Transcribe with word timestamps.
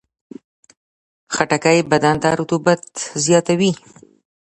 خټکی 1.35 1.79
بدن 1.91 2.15
ته 2.23 2.29
رطوبت 2.39 2.81
زیاتوي. 3.25 3.71